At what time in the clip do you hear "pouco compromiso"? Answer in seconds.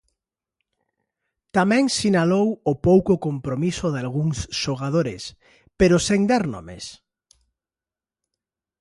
2.87-3.85